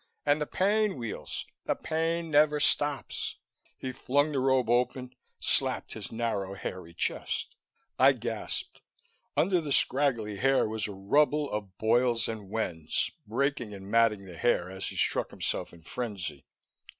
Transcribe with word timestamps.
And 0.25 0.41
the 0.41 0.47
pain, 0.47 0.95
Weels, 0.95 1.45
the 1.67 1.75
pain 1.75 2.31
never 2.31 2.59
stops!" 2.59 3.35
He 3.77 3.91
flung 3.91 4.31
the 4.31 4.39
robe 4.39 4.67
open, 4.67 5.13
slapped 5.39 5.93
his 5.93 6.11
narrow, 6.11 6.55
hairy 6.55 6.95
chest. 6.95 7.55
I 7.99 8.13
gasped. 8.13 8.81
Under 9.37 9.61
the 9.61 9.71
scraggly 9.71 10.37
hair 10.37 10.67
was 10.67 10.87
a 10.87 10.91
rubble 10.91 11.51
of 11.51 11.77
boils 11.77 12.27
and 12.27 12.49
wens, 12.49 13.11
breaking 13.27 13.75
and 13.75 13.91
matting 13.91 14.25
the 14.25 14.37
hair 14.37 14.71
as 14.71 14.87
he 14.87 14.95
struck 14.95 15.29
himself 15.29 15.71
in 15.71 15.83
frenzy. 15.83 16.47